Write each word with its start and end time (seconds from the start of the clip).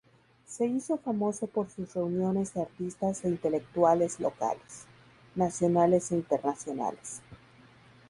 Se 0.47 0.65
hizo 0.65 0.97
famoso 0.97 1.45
por 1.45 1.69
sus 1.69 1.93
reuniones 1.93 2.55
de 2.55 2.63
artistas 2.63 3.23
e 3.23 3.27
intelectuales 3.27 4.19
locales, 4.19 4.87
nacionales 5.35 6.11
e 6.11 6.15
internacionales. 6.15 7.21